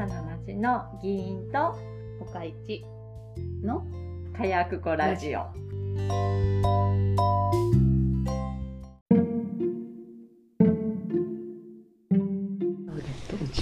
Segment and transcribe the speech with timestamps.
[0.00, 1.76] さな町の議員と
[2.22, 2.82] 岡市
[3.62, 3.84] の
[4.34, 5.40] 火薬庫ラジオ。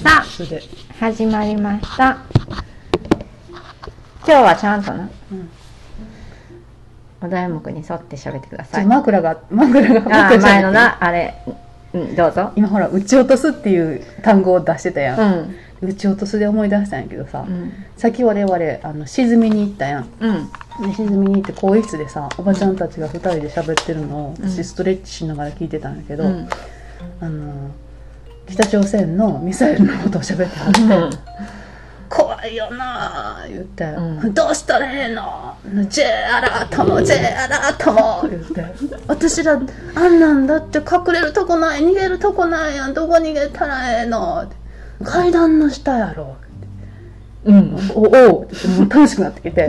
[0.00, 0.24] さあ
[1.00, 2.18] 始まりました。
[4.24, 5.50] 今日はちゃんとな、うん
[7.20, 8.86] お題目に沿って喋ってください。
[8.86, 11.34] 枕が枕があー前のな、あれ、
[11.92, 12.52] うん、どうぞ。
[12.54, 15.88] 今ほら撃ち落とすっていう単語を出してたや、うんん。
[15.88, 17.72] 撃ち落とすで思い出したんやけどさ、うん。
[17.96, 20.50] さっき我々あの沈みに行ったやんうん。
[20.88, 26.48] で沈みに行って更衣室でさおばちゃんたちが2人で喋ってるのをうん私ストレッチしながら聞いてたんやけど、うん。
[27.20, 27.70] あの
[28.46, 31.18] 北朝鮮のミサイルのことを喋ってはって、
[32.08, 35.54] 怖いよなあ言って、うんどうしたらええの
[35.90, 38.64] ？J アラートも J アラートも言って
[39.06, 39.60] 私ら
[39.94, 44.42] あんなんだって隠れるとこない逃げるとこないやんどこ逃げたらええの？
[44.42, 44.56] って
[45.04, 46.36] 階段の下やろ。
[47.44, 47.76] うん。
[47.94, 48.44] おおう。
[48.44, 49.68] ってもう楽しくなってきて。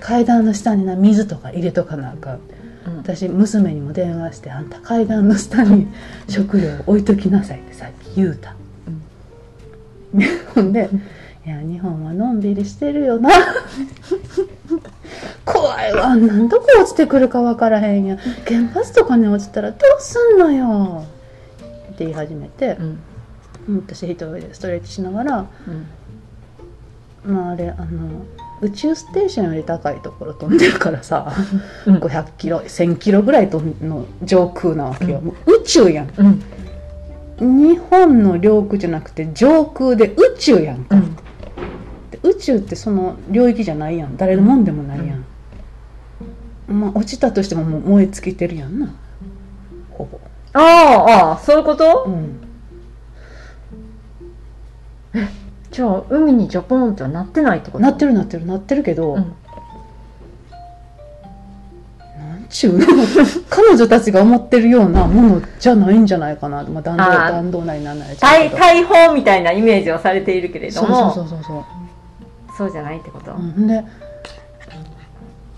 [0.00, 2.40] 階段の下にな水とか入れとかなあかん。
[2.96, 5.88] 私娘にも電話して「あんた階段の下に
[6.28, 8.54] 食料置いときなさい」ってさっき言うた、
[10.54, 10.72] ほん。
[10.72, 10.88] で
[11.46, 13.30] 「いや日本はのんびりしてるよな」
[15.44, 16.06] 怖いわ。
[16.08, 18.14] あんなんどこ落ちてくるか分からへんや。
[18.14, 21.04] ん原発とかに落ちたらどうすんのよ
[21.98, 22.98] って言い始めてう、ん。
[23.68, 25.46] うん、私一人でストレッチしながら
[27.26, 27.34] うん。
[27.34, 28.24] まああれあの
[28.60, 31.32] 宇宙ステーションより高いところ飛んでるからさ、
[31.86, 31.96] うん。
[31.98, 36.10] 500キロ1000キロぐらいとの上空なわけよ、もう宇宙やん。
[37.38, 37.68] うん。
[37.68, 40.96] 日本の領空じゃなくて上空で宇宙やんか、
[42.22, 44.16] 宇宙ってその領域じゃないやん。
[44.16, 45.24] 誰のもんでもないやん、
[46.68, 48.92] まあ落ちたとしてももう燃え尽きてるやんな
[50.54, 52.04] ああ、ああ、そういうこと？
[52.06, 52.40] うん。
[55.70, 57.82] じゃあ、海にジャポンってはなってないってこと？
[57.82, 59.34] なってるなってるなってるけど、うん。
[62.18, 62.86] なんちゅうの？
[63.50, 71.64] 彼女たちが思ってるようなものじゃないんじゃないかな、まあ、弾道弾道なりなんなり大大砲みたいなイメージをされているけれどそうも、そうそうそう。
[72.56, 73.66] そうじゃないってこと、うん。
[73.66, 73.84] で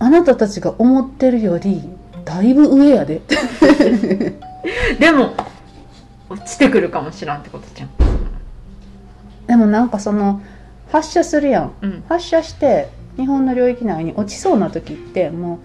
[0.00, 1.83] あなたたちが思ってるより
[2.25, 3.21] だいぶ上やで
[4.98, 5.34] でも、
[6.28, 7.88] 落ちてくるかもしらんってことじゃん。
[9.47, 10.41] でもなんかその
[10.93, 12.04] 発射するやんうん。
[12.09, 15.59] 発射して日本の領域内に落ちそうな時っても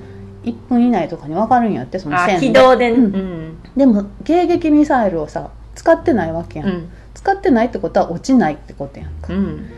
[0.43, 3.03] う1分以内とかに分かるんやってそのあ、線軌道で、ううん
[3.51, 3.57] ん。
[3.77, 6.89] でも迎撃ミサイルをさ使ってないわけやん、うん。
[7.13, 9.69] 使ってないってことは落ちないってことやんか、うん。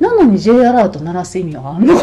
[0.00, 2.02] なのに J アラート鳴らす意味はあんのか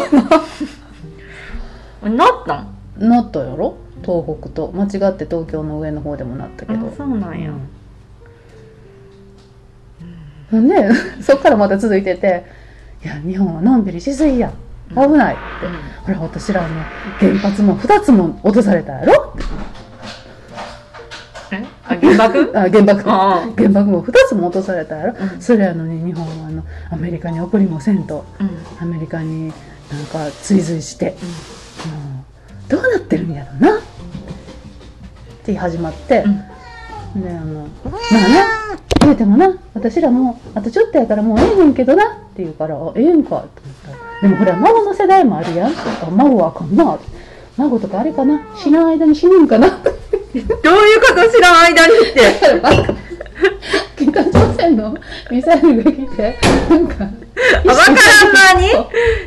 [2.02, 2.24] な？
[2.42, 3.08] ったん？
[3.08, 3.76] ななったやろ？
[4.06, 6.86] 東北と間違って東京の上の方でもなったけど。
[6.86, 7.50] あそうなんや。
[10.52, 10.68] ほん。
[10.68, 10.74] で
[11.20, 12.44] そっからまた続いてて
[13.04, 14.52] 「いや日本はのんびりしすぎや。
[14.90, 15.42] 危ない」って、
[16.04, 16.74] ほら私らあの
[17.18, 19.34] 原発も2つも落とされたやろ。
[21.50, 21.64] え？
[21.88, 22.50] あ、原爆？
[22.56, 23.02] あ原爆。
[23.56, 25.40] 原爆も2つも落とされたやろ、うん。
[25.40, 28.24] それやのに日本はあのアメリカに送りもせんと。
[28.40, 28.50] うん。
[28.80, 31.16] アメリカになんか追随して、も
[32.68, 33.80] うどうなってるんやろな
[35.52, 36.24] って始まって、
[37.14, 43.48] であの「まあな言うてもな私らもうあとちょっとやからもうええねんけどな」って言うから「あええんか」と思っ
[43.84, 46.98] たら「でもほら孫の世代もあるやん」ってあ孫はあかんな」
[47.56, 48.40] 孫とかあれかな。
[48.56, 52.20] 死ぬ間に死ぬんかな」どういうこと知らん間にって。
[53.96, 54.96] 北朝鮮の
[55.30, 56.38] ミサイルが来て
[56.70, 58.72] なんかあ、わからん間に？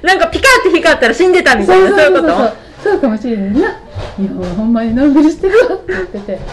[0.03, 2.68] なんかピカって光ったら死んでたみたいな、そういうこと？
[2.83, 3.79] そうかもしれないな。
[4.17, 6.37] 日本はほんまにのんびりしてるわって言ってて。
[6.37, 6.43] 好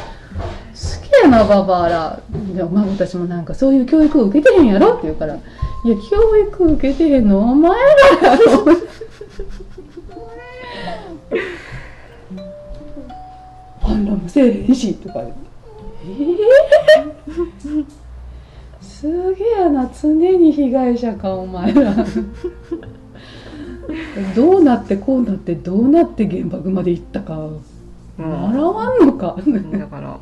[1.09, 2.20] きやなババアら。
[2.54, 5.34] でお孫たちもなんかそういう教育を受けてへんやろって言うから。
[5.34, 7.81] いや教育受けてへんのお前
[8.22, 8.42] らやろ。
[13.81, 15.37] 反乱もせえへんしとか言って
[16.08, 17.84] えー、
[18.81, 21.94] すげえな常に被害者かお前ら
[24.35, 27.49] どうなってこうなってどうなって原爆まで行ったか
[28.19, 29.37] 習わんのか。
[29.73, 30.19] だから、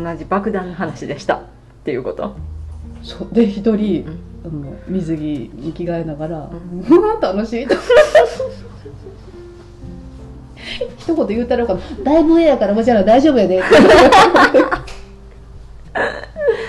[0.00, 1.34] 同じ爆弾の話でした。
[1.34, 1.40] っ
[1.84, 2.34] ていうこと。
[3.02, 3.28] そう。
[3.32, 4.30] で一人、うん。
[4.42, 7.74] あの水着に着替えながら「ううん、 楽しい」と。
[10.98, 13.60] 一言言うたろうかな「だいぶ上やからもちろん大丈夫やで」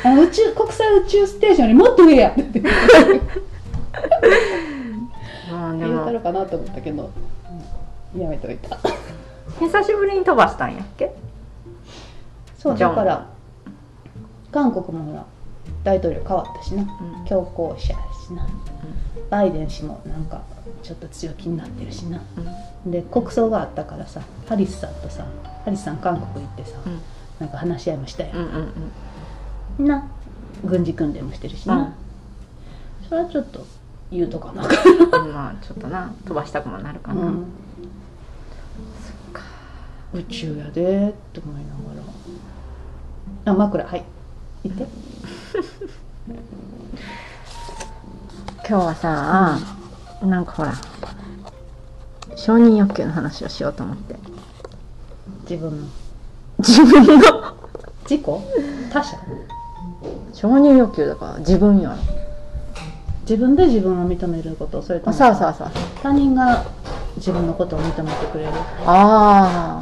[0.04, 2.32] あの宇宙国際宇宙ステーションよりもっと上や。
[2.32, 2.62] って
[6.22, 7.12] かなと思ったけど、
[8.14, 8.78] うんやめといた
[9.60, 11.12] 久しぶりに飛ばしたんやっけ？
[12.60, 13.28] そうだから
[14.52, 15.26] 韓国もほら
[15.84, 16.84] 大統領変わったしな。
[16.84, 17.26] うん。
[17.26, 18.48] 強硬者やしな。
[19.30, 20.42] バイデン氏もなんか
[20.84, 22.22] ちょっと強気になってるしな。
[22.86, 22.92] うん。
[22.92, 25.26] で国葬があったからさハリスさんとさ
[25.64, 27.00] ハリスさん韓国行ってさうん。
[27.40, 28.74] なんか話し合いもしたようん
[29.80, 30.06] うんな
[30.66, 31.78] 軍事訓練もしてるしうん。
[31.78, 31.94] な、
[33.08, 33.66] それはちょっと
[34.12, 37.46] 言うとかなうんまあちょっとな飛ばしたくもなるかな、うん。
[40.14, 41.96] 宇宙やでって思いなが
[43.46, 43.52] ら。
[43.54, 44.04] あ枕はい。
[44.64, 44.88] 行って。
[48.68, 49.58] 今日はさ、
[50.22, 50.74] なんかほら
[52.36, 54.16] 承認欲求の話をしようと思って。
[55.50, 55.88] 自分の。
[56.60, 57.14] 自分の。
[58.04, 58.24] 自己？
[58.92, 59.18] 他者？
[60.34, 62.21] 承認欲求だから自分やろ
[63.32, 65.72] 自分で自分を認めることそれともそうそうそう。
[66.04, 66.66] 他人が
[67.16, 68.52] 自分のことを認めてくれる。
[68.86, 69.80] あ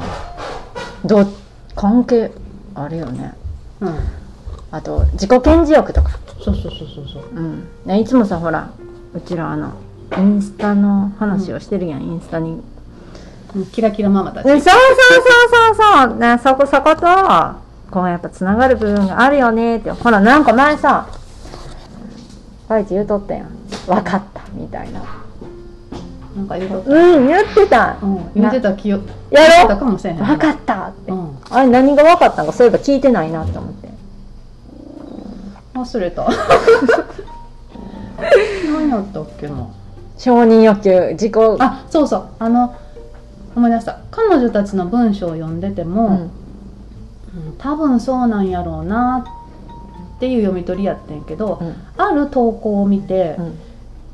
[1.04, 1.26] ど
[1.74, 2.30] 関係
[2.76, 3.34] あるよね。
[3.80, 3.94] うん。
[4.70, 6.10] あと自己顕示欲とか。
[6.40, 7.24] そうそうそうそうそう。
[7.34, 7.68] うん。
[7.86, 8.70] ねいつもさほら
[9.14, 9.72] うちらあの
[10.16, 12.52] インスタの話をしてるやん、インスタに。
[13.56, 14.44] うんキラキラママたち。
[14.44, 16.18] でそうそうそうそうそう。
[16.20, 17.00] ねそこそこと
[17.90, 19.90] こうやっぱつながる部分があるよねって。
[19.90, 21.08] ほらなんか前さ
[22.70, 23.48] パイチ言うとったやん。
[23.88, 25.02] 分かったみたいな。
[26.36, 27.96] なんか言うことうん言ってた。
[28.00, 29.68] うん言ってた記憶やろ？
[29.70, 31.36] たかもしれへん分かったって、うん。
[31.50, 33.88] あれ何が分かったんかそういえば聞いてないなって思って。
[35.74, 36.28] 忘れた。
[38.72, 39.66] 何やったっけな。
[40.16, 41.32] 承認欲求自己。
[41.58, 42.28] あそうそう。
[42.38, 42.72] あの
[43.56, 43.98] 思い出した。
[44.12, 46.12] 彼女たちの文章を読んでても、うん。
[46.12, 46.30] うん
[47.58, 49.24] 多分そうなんやろうな
[50.20, 51.74] っていう読み取りやってんけど、うん。
[51.96, 53.58] ある投稿を見て、うん。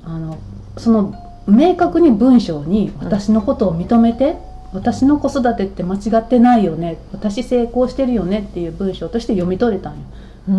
[0.05, 0.39] あの
[0.79, 1.13] その
[1.49, 4.37] 明確に文章に「私のことを認めて、
[4.73, 9.99] 私の子育てって間違ってないよね私成功してるよね」っていう文章として読み取れたんよ。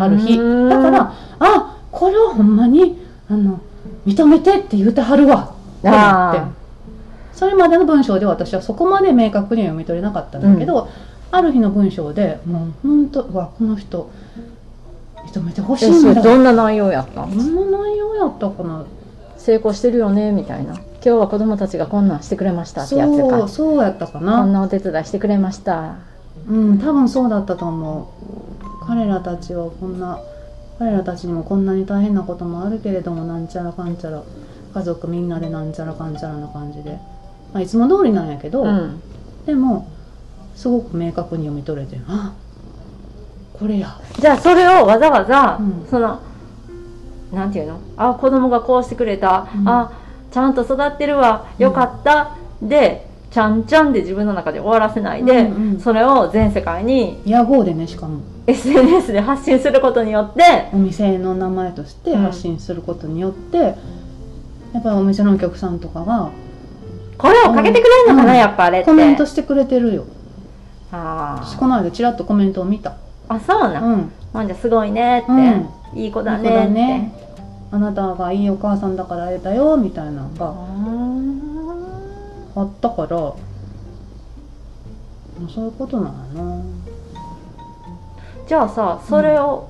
[0.02, 0.36] ある日。
[0.36, 2.98] うんだからあこれはほんまに
[3.30, 3.60] あの
[4.06, 6.06] 認めてって言うてはるわって思って。
[6.06, 6.48] あ
[7.32, 10.88] それまでの文章で私はそこまで明確には読み取れなかったんだけど、
[11.30, 14.10] ある日の文章でもう本当うわこの人
[15.28, 16.22] 認めてほしいんだ。
[16.22, 17.36] どんな内容やったん？
[17.36, 18.84] どんな内容やったかな。
[19.36, 20.74] 成功してるよねみたいな。
[20.74, 23.38] 今日は子供たちがこんなんしてくれましたってやつか。
[23.38, 25.96] そうそうやったかこんななお手伝いしてくれました。
[26.48, 28.12] うん多分そうだったと思
[28.82, 28.86] う。
[28.86, 30.20] 彼らたちはこんな
[30.78, 34.22] 彼らたちにもこんなに大変なこともあるけれどもなんちゃらかんちゃら。
[34.74, 36.98] 家族みんなでなんちゃらかんちゃらな感じで、
[37.54, 39.00] まあ、いつも通りなんやけど、うん。
[39.46, 39.88] でも
[40.54, 42.34] すごく明確に読み取れてあ
[43.58, 44.00] これや。
[44.18, 45.86] じゃあそれをわざわざ、うん。
[45.90, 46.20] その
[47.32, 47.80] なんていうの？
[47.96, 49.68] あ子供がこうしてくれた、うん。
[49.68, 49.92] あ
[50.30, 51.46] ちゃんと育ってるわ。
[51.58, 55.80] よかった、でちゃんちゃんで自分の中で終わらせないで、うんうん。
[55.80, 58.20] それを全世界に屋号でねしかも。
[58.46, 63.70] SNS で発信することによってお店の名前として発信することによって、や
[64.80, 66.30] っぱりお店のお客さんとかが
[67.18, 68.38] これをかけてくれるのかな、うん。
[68.38, 68.86] やっぱあれって。
[68.86, 70.06] コメントしてくれてるよ。
[70.90, 71.46] あー。
[71.46, 72.96] 私この間ちらっとコメントを見た
[73.28, 74.12] あそうなん、うん。
[74.32, 75.68] ほんじゃすごいねって、うん。
[75.94, 76.68] いい子だねって。
[76.68, 77.12] ね
[77.70, 82.60] あなたがいいお母さんだから会えたよみたいなのあがー。
[82.62, 83.16] あったから。
[83.16, 83.34] ま
[85.46, 86.64] あそういうことなのな。
[88.46, 89.68] じゃあさそれを、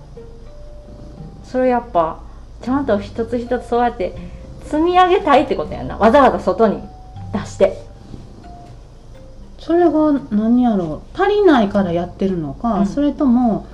[1.42, 2.20] それやっぱ
[2.62, 4.14] ちゃんと一つ一つそうやって
[4.64, 5.98] 積み上げたいってことやな。
[5.98, 6.82] わざわざ外に
[7.32, 7.87] 出して
[9.68, 12.86] それが何やろう足りないからやってるのか、うん。
[12.86, 13.66] それとも、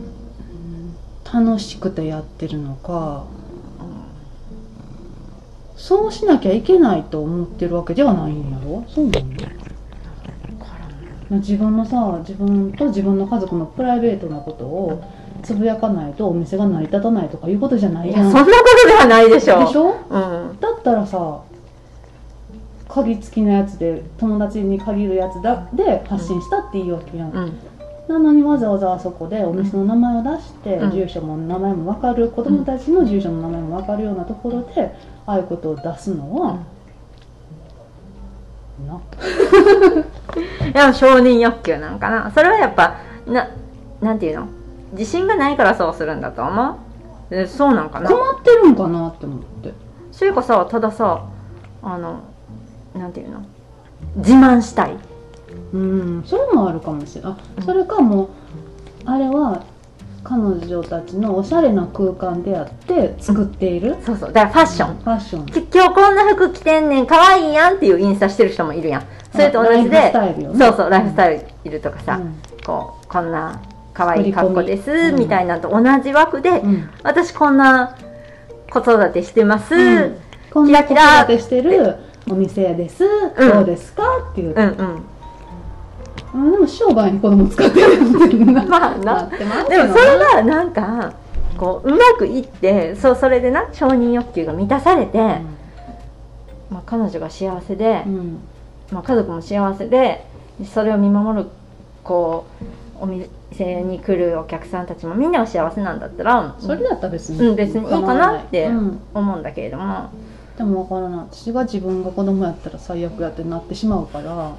[0.00, 3.24] うん楽しくてやってるのか。
[5.76, 8.82] そうしなきゃいけないと思ってるわけではないんやろ。
[8.88, 9.20] そうな
[11.30, 15.04] の自分のさ自分と自分の家族のプライベートなことを
[15.42, 18.22] つぶやかないとお店が成り立たないとかいうことじゃないやん。
[18.22, 19.60] いやそんなことではないでしょ。
[19.60, 19.90] でしょ？
[19.90, 20.58] うん。
[20.58, 21.42] だったらさ
[22.92, 27.58] 鍵付きのやつで友達に限るやつだで発信したっていいわけやん、うん。
[28.08, 30.90] なのにわざわざあそこでお店の名前を出して、うん。
[30.90, 34.94] 住所も名前も分かる子供たちの住所の名前も分かるようなところで
[35.26, 36.58] ああいうことを出すのは、
[38.86, 39.00] な。
[40.68, 42.30] いや承認欲求なんかな。
[42.30, 43.48] それはやっぱな
[44.00, 44.46] なんていうの？
[44.92, 46.74] 自信がないからそうするんだと思う？
[47.30, 48.08] えそうなんかな？
[48.10, 49.72] 困ってるんかなって思って。
[50.10, 51.26] それかさたださ
[51.82, 52.20] あの
[52.94, 53.44] なんていうの？
[54.16, 54.96] 自慢したい。
[55.72, 57.32] うんそれもあるかもしれない。
[57.58, 58.28] あそれかもう
[59.04, 59.64] あれは
[60.22, 64.32] 彼女たちのおしゃれな空間であって作っている、そうそう。
[64.32, 64.96] だからファッション。
[64.96, 65.46] ファッション。
[65.46, 69.06] き今日こんな服着てんねん可愛いやんっていうインスタしてる人もいるやん。
[69.32, 70.18] それと同じでそ
[70.72, 72.34] うそうライフスタイルいるとかさ、うん。
[72.64, 73.62] こうこんな
[73.94, 75.16] 可愛い格好です、うん。
[75.16, 76.90] みたいなのと同じ枠で、うん。
[77.02, 77.96] 私こんな
[78.70, 79.74] 子育てしてます、
[80.52, 81.96] キラキラ育てしてる
[82.30, 83.34] お店屋です、ん。
[83.36, 84.02] どうですか？
[84.30, 85.04] っていう、うんうん。
[86.32, 89.22] うんでも商売に子供使ってるっていうなまあな。
[89.24, 91.12] ってますでけどなもそれがなんか
[91.58, 95.18] こううまくいってそうそれでな承認欲求が満たされて、
[96.70, 98.38] まあ、彼女が幸せで、うん。
[98.92, 100.24] まあ、家族も幸せで
[100.72, 101.50] それを見守る
[102.04, 102.46] こ
[103.00, 109.00] うお店に来るお客さんたちもみんなが幸せなんだったらそれだったら別に、うん、別にいいかなってうん。
[109.14, 110.10] 思うんだけれども、
[110.60, 111.26] でも分からない。
[111.30, 114.54] 私が自分が子供やったら最悪やってなってしまうから。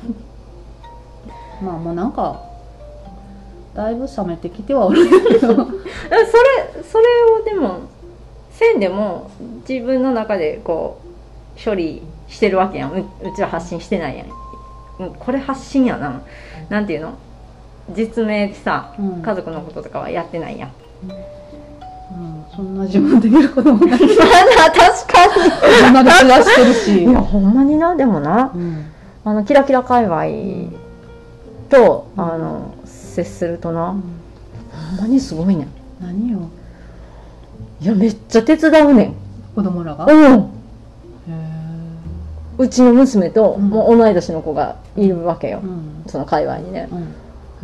[1.61, 2.41] まあもうなんか
[3.75, 5.19] だいぶ冷めてきてはおるけど。
[5.37, 7.05] えそれそれ
[7.39, 7.81] をでも
[8.49, 9.29] せんでも
[9.69, 12.93] 自分の中でこう処理してるわけやん。
[12.93, 13.05] うう
[13.35, 14.27] ちは発信してないやん。
[15.03, 16.23] うんこれ発信やな。
[16.69, 17.13] なんていうの？
[17.91, 19.21] 実名でさうん。
[19.21, 20.71] 家族のこととかはやってないやん、
[22.55, 26.91] そんな自分できる子供ない確か自分で暮らしてるし。
[26.91, 28.51] にいやほんまになでもな。
[28.53, 28.85] うん。
[29.23, 30.25] あのキラキラ界隈
[31.69, 32.23] と、うん。
[32.23, 34.03] あの接するとな、うん。
[34.89, 35.63] ほんまにすごいね。
[35.63, 35.67] ん
[36.01, 36.49] 何よ
[37.79, 39.15] いやめっちゃ手伝うねん。
[39.55, 40.05] 子供らが？
[40.05, 40.39] うん。
[40.39, 40.45] へ
[42.57, 43.69] うちの娘と、うん。
[43.69, 45.61] もう同い年の子がいるわけよ。
[45.63, 46.03] ー、うん。
[46.07, 46.89] その界隈にね。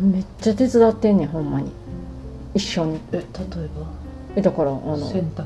[0.00, 0.12] うん。
[0.12, 1.70] めっちゃ手伝ってんねんほんまに。
[2.54, 3.00] 一緒に。
[3.12, 3.24] え例え
[4.36, 5.44] えだからあのば洗濯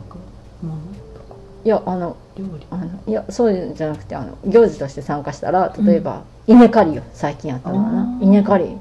[0.63, 0.75] 物
[1.15, 1.37] とか。
[1.65, 2.67] いやあの料理。
[2.71, 8.25] あのいやそういうんじゃなくてあの行事として参加したら例えば、稲刈りよ最近やったのはあなー。
[8.25, 8.77] 稲刈り。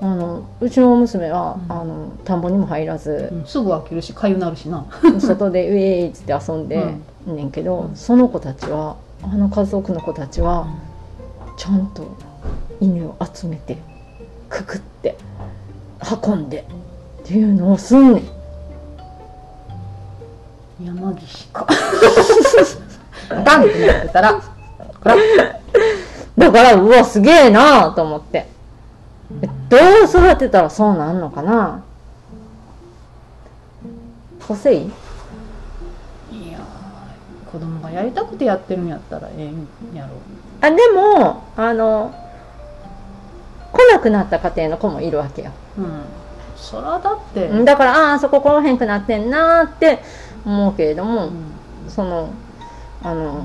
[0.00, 1.72] あのうちの娘は、うん。
[1.72, 3.44] あの田んぼにも入らず、うん。
[3.46, 4.86] すぐ飽きるし痒なるしな。
[5.18, 7.02] 外で「ウェーイ!」っつって遊んでん。
[7.26, 7.96] ねんけど、うん。
[7.96, 10.68] その子たちはあの家族の子たちは
[11.56, 12.04] ちゃんと
[12.80, 13.76] 犬を集めて
[14.48, 15.16] くくって
[16.24, 16.64] 運んで
[17.22, 18.22] っていうのをすんねん
[20.80, 21.66] 山岸か。
[23.30, 24.42] あかんってなってたらこ
[25.04, 25.16] ら。
[26.36, 28.46] だからうわすげえなと思って。
[29.42, 31.82] えどう育てたらそうなんのかな。
[34.46, 34.82] 個性い
[36.50, 40.14] やー子供がやりたくてやってるんやったらええんやろ。
[40.60, 42.14] あでもあの
[43.72, 45.50] 来なくなった家庭の子もいるわけよ。
[45.76, 46.04] うん。
[46.56, 50.00] そらだって、うんだからああそこ来おへんくなってんなーって
[50.48, 51.32] 思うけれども、うん。
[51.88, 52.30] その
[53.02, 53.44] あの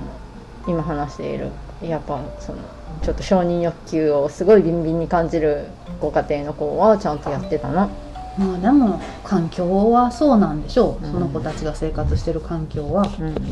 [0.68, 1.50] 今話している
[1.82, 2.60] やっぱその
[3.02, 5.68] ちょっと承認欲求をすごいビンビンに感じる
[6.00, 7.90] ご家庭の子はちゃんとやってたな。
[8.38, 11.12] まあでも環境はそうなんでしょう、うん。
[11.12, 13.04] その子たちが生活してる環境は。
[13.04, 13.36] うん。
[13.36, 13.52] だか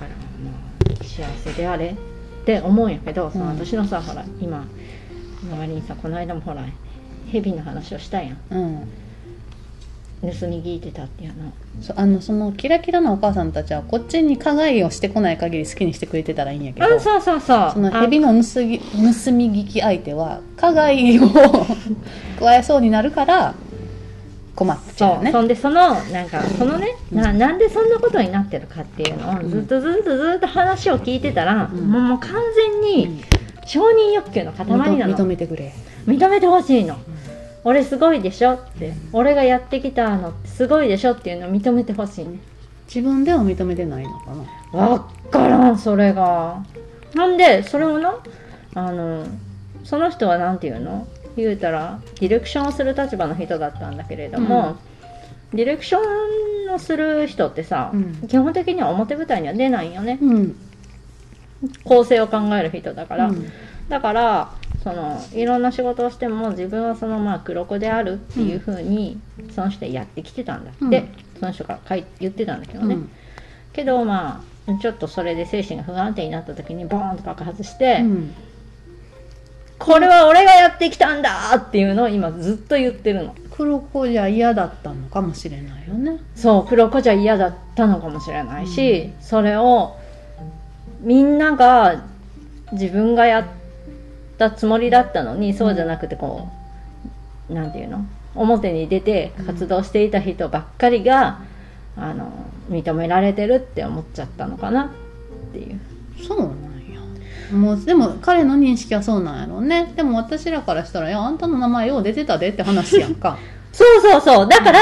[0.00, 0.08] ら
[0.42, 0.50] ま
[1.00, 1.96] あ幸せであれ
[2.42, 4.66] って思うんやけどそのうん私のさ、ほら今
[5.42, 6.64] 周りにさこの間もほら
[7.30, 8.38] 蛇の話をしたやん。
[8.50, 8.88] うん
[10.22, 11.52] 盗み聞いてたっていうの。
[11.80, 17.70] そあのそのキラキラなお母さんたちはこっちに加害をしてこない限り好きにしてくれてたらいいんやけどあそうそうそう。
[17.72, 21.22] そのあ蛇の盗み 盗み聞き相手は加害を
[22.38, 23.54] 加えそうになるから
[24.54, 25.32] 困っちゃそううね。
[25.32, 31.90] そんでそのなんかそのねななんでそんなことになってるかっていうのをずっとずっとずっと話を聞いてたら、うん。
[31.90, 33.22] もうもう完全に
[33.66, 34.84] 承認欲求の塊なの。
[34.84, 35.72] 認認めてくれ。
[36.06, 36.96] 認めてほしいの、
[37.64, 42.38] 俺すごいでしょって俺がやってきたのすごいでしょっていうのを認めてほしいね。
[42.86, 44.32] 自分では認めてないのか
[44.72, 44.78] な。
[44.78, 46.64] わっからんそれが。
[47.14, 48.16] なんでそれをな
[48.74, 49.26] あの
[49.84, 51.06] その人はなんていうの？
[51.34, 54.76] 言うたらディレクションをする立場の人だったんだけれども、
[55.54, 55.98] ディレクショ
[56.70, 58.28] ンをする人ってさ、うん。
[58.28, 60.18] 基本的には表舞台には出ないよね。
[60.20, 60.56] うん。
[61.84, 63.50] 構成を考える人だから、うん。
[63.88, 69.20] だからそのいろんな仕事をしても自分はそのまあ黒子であるっていうふうに
[69.54, 70.70] その人やってきてたんだ。
[70.70, 71.08] って、うん
[71.40, 71.80] その人が
[72.20, 73.10] 言ってたんだけどね、うん。
[73.72, 78.34] けどまあちょっとそれで精神が不安定になった時にボーンと爆発して、うん。
[79.78, 83.34] これは俺がやってきたんだっていうのを今ずっと言ってるの。
[83.50, 86.20] 黒子じゃ嫌だったのかもしれないよね。
[86.36, 89.96] そう黒子じゃ嫌だったのかもしれないし、それを
[91.00, 92.04] みんなが
[92.70, 93.44] 自分がやっ
[94.42, 96.48] たつもりだったのにそうじゃなくてこ
[97.48, 98.04] うなんていうの？
[98.34, 101.40] 表に出て活動していた人ばっかりが、
[101.96, 102.32] あの
[102.70, 104.88] 認められてるって思っちゃったのかなっ
[105.52, 105.78] ていう。
[106.26, 107.56] そうなんや。
[107.56, 109.92] もうでも彼の認識はそうなんやろうね。
[109.94, 113.36] でも私らからしたら「いやあんたの名前よう出てたで」って話やんか。
[113.72, 114.48] そうそうそう。
[114.48, 114.72] だか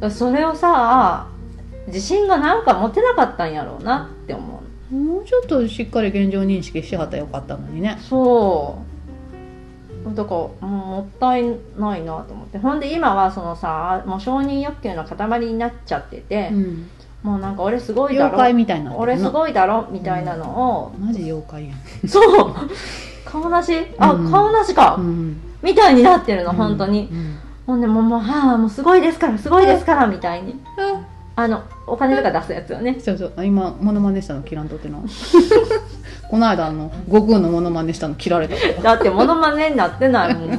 [0.00, 1.26] らそれをさ
[1.86, 7.98] 自信がなんか持てなかったんやろうなって思うもうちょっとしっかり現状認識してはったらよかったのにね。
[8.00, 8.78] そ
[10.06, 10.14] う。
[10.14, 11.42] だからもうもったい
[11.78, 12.58] ないなと思って。
[12.58, 16.88] ほんで今はそのさもう承認欲求の塊になっちゃってて、うん。
[17.22, 22.08] もうなんか俺すごいだ妖ろ怪みたいにな俺すいごいだろみたいなのを、マジ妖怪やん。
[22.08, 22.54] そう。
[23.24, 23.72] 顔なし？
[23.98, 24.30] あ、うん。
[24.30, 25.36] 顔なしか、うん。
[25.62, 27.36] みたいになってるの本当に、うん。
[27.66, 30.58] ほんでもうもうはあもうすごいですからすごいですからみたいに。
[31.36, 32.98] あのお金とか出すやつよね。
[33.00, 33.32] そうそう。
[33.44, 34.98] 今モノマネしたの切らんとってな。
[36.30, 38.82] この間あの悟空のモノマネしたの切られた。
[38.82, 40.50] だってモノマネになってないもん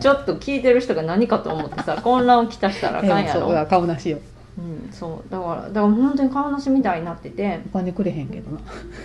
[0.00, 4.18] ちょっと聞いてる人が何かと思ってさ混乱をきたしたらあかんやろ、そうだ顔なしよ。
[4.56, 5.32] うん、そう。
[5.32, 7.60] だからだから本当に顔なしみたいになってて。
[7.70, 8.58] お金くれへんけどな。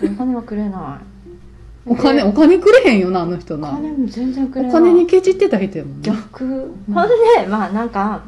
[0.04, 1.20] お金はくれない。
[1.86, 4.72] お金でお金くれへんよなあの人おな金も全然くれない。
[4.72, 6.14] お金にケチってた人やもんな。
[6.14, 8.22] 逆、ほんでまあなんか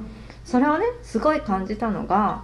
[0.44, 2.42] それをねすごい感じたのが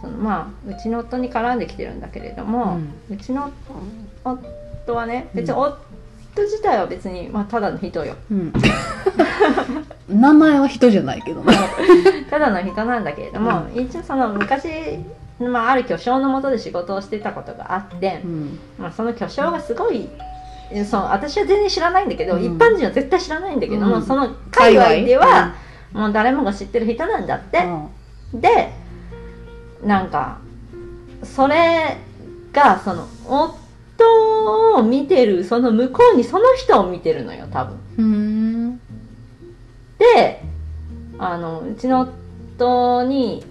[0.00, 2.78] そのまあうちの夫に絡んできてるんだけれども、
[3.10, 3.50] うちの
[4.24, 5.74] 夫はね別にうん
[6.34, 8.16] 夫自体は別に、まあ、ただの人よ。
[8.30, 8.52] うん。
[10.08, 11.52] 名前は人じゃないけどな
[12.28, 14.68] ただの人なんだけれども、一応その昔、
[15.38, 18.58] まあ、ある巨匠のもとで仕事をしてたことがあって、うん。
[18.78, 20.08] まあ、その巨匠がすごい
[20.72, 22.42] えそう私は全然知らないんだけど、うん。
[22.42, 24.02] 一般人は絶対知らないんだけども、うん。
[24.02, 25.54] その界隈で界は、
[25.92, 27.64] もう誰もが知ってる人なんだって、
[28.34, 28.72] で
[29.84, 30.38] なんか
[31.22, 31.98] それ
[32.52, 37.78] がその夫を見てるその向こうにその人を見てるのよ多分。
[37.98, 38.80] うん。
[39.98, 40.42] で
[41.18, 42.08] あのうちの
[42.58, 43.44] 夫に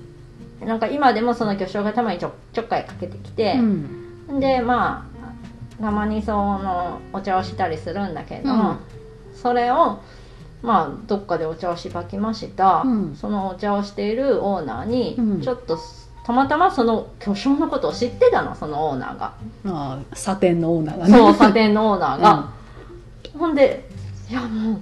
[0.61, 4.39] なんか今でもその巨匠がたまにちょちょっかいかけてきてう、ん。
[4.39, 5.09] でま
[5.79, 8.77] あたまにそのお茶をしたりするんだけれども、うん。
[9.35, 10.01] それを
[10.61, 13.15] まあどっかでお茶をしばきました、うん。
[13.15, 15.41] そのお茶をしているオーナーに、うん。
[15.41, 15.77] ちょっと
[16.25, 19.33] たまたまその巨匠のことを知ってたのそのオーナーが、
[19.65, 21.17] ああサテンのオーナーがね。
[21.17, 22.49] そう査定のオーナーが、
[23.37, 23.89] ほんで
[24.29, 24.79] 「いやも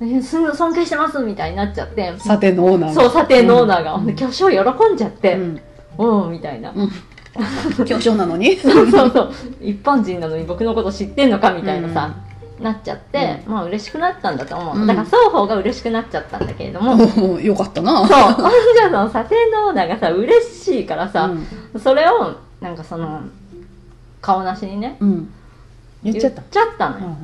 [0.00, 2.12] う、えすぐ尊敬してます」みたいになっちゃって。
[2.18, 3.02] サテンのオーナーが。
[3.02, 3.98] そう査定のオーナーが、うん。
[3.98, 5.34] ほんで巨匠喜んじゃって。
[5.34, 5.60] うん
[5.96, 6.74] 「おう」みたいな、
[7.86, 8.56] 巨匠なのに？
[8.56, 9.32] そうそうそう。
[9.60, 12.12] 一般人なのに僕のこと知ってんのかみたいなさ、
[12.60, 14.86] なっちゃって、まあ嬉しくなったんだと思う、うん。
[14.86, 16.94] だから双方が嬉しくなっちゃったんだけれども、
[17.34, 17.98] およかったな。
[17.98, 18.08] そう。
[18.08, 21.30] ほんじゃその査定のオーナーがさ嬉しいからさ、
[21.82, 23.22] それをなんかその
[24.20, 25.28] 顔なしにねうん、うん、
[26.04, 26.42] 言っちゃった。
[26.42, 27.16] 言っちゃったのよ、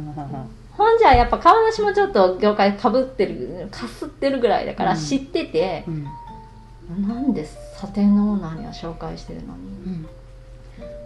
[0.73, 4.99] ほんじゃやっぱ顔なしもちょっと業界かぶってるかすってるぐらいだからうん。
[4.99, 6.05] 知っててう、ん。
[7.07, 10.07] なんで査定のオーナーには紹介してるのにうん。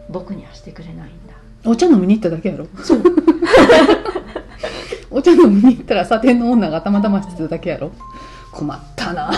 [0.08, 1.33] 僕にはしてくれないんだ
[1.64, 2.66] お茶飲みに行っただけやろ。
[5.10, 7.92] お茶飲みに行ったらサテンの女がたまたましてただけやろ。
[8.52, 9.32] 困ったな、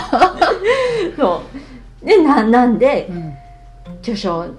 [1.17, 1.41] そ
[2.03, 2.05] う。
[2.05, 3.33] でななんでうん。
[4.01, 4.53] 巨匠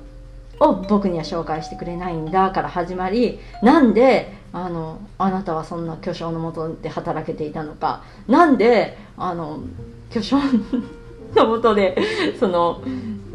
[0.60, 8.02] を僕には紹介してくれないんだから始まりなんであのあなたはそんな巨匠のもとで働けていたのか。
[8.26, 9.60] なんであの
[10.10, 10.38] 巨匠
[11.34, 11.96] のもとで
[12.40, 12.82] その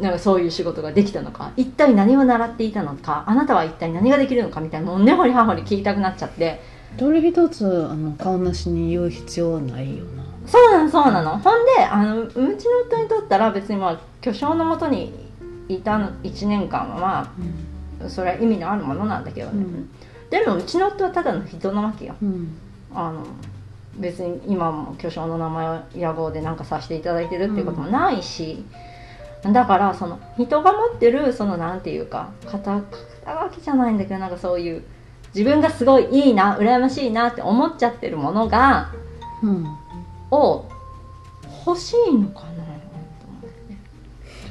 [0.00, 1.52] なんかそういう仕事ができたのか。
[1.56, 3.24] 一体何を習っていたのか。
[3.26, 6.60] あなたは一体何ができるのかみたいなもう根掘り葉掘り聞きたくなっちゃって。
[6.96, 10.24] どれ一つあの顔なしに言う必要ないよな。
[10.46, 11.38] そうなのそうなの。
[11.38, 12.50] ほんであのうちの
[12.86, 15.12] 夫にとったら別にまあ巨匠のもとに
[15.68, 17.34] いた1年間はま
[18.04, 19.90] あそれは意味のあるものなんだけどね、うん。
[20.30, 22.14] でもうちの夫はただの人なわけよ。
[22.22, 22.56] うん。
[22.94, 23.26] あの
[23.96, 28.64] 別に今も巨匠の名前を屋号でなんかさせていただいてるっていうこともないし、
[29.52, 32.80] だからその人が持ってるそのなんていうか肩
[33.24, 34.82] 肩書きじゃないんだけどなんかそういう
[35.34, 38.90] 自分がすごいいいな羨ましいなって思っちゃってるものが
[39.42, 39.66] うん。
[40.30, 40.64] を
[41.66, 42.64] 欲しいのかな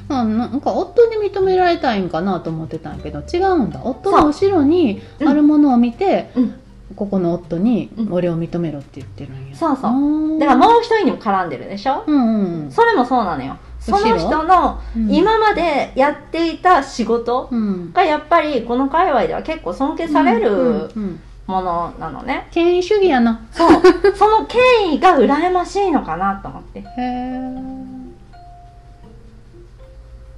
[0.06, 3.80] あなんか夫に認められたいんかなと思ってたんやけど違うんだ。
[3.82, 6.60] 夫の後ろにあるものを見て、うん。
[6.94, 9.56] ここの夫にうん俺を認めろって言ってるんや。
[9.56, 10.36] そうそう。
[10.36, 12.04] うだからもう一人にも絡んでるでしょ？
[12.06, 12.70] うんうん。
[12.70, 15.14] それもそうなのよその人のうん。
[15.14, 17.92] 今までやっていた仕事うん。
[17.92, 21.20] がやっぱりこの界隈では結構尊敬されうんるうん。
[21.46, 23.46] ものなのね、権威主義やな。
[23.52, 23.82] そう。
[24.16, 26.78] その権威が羨ましいのかなと思って。
[26.80, 27.40] へえ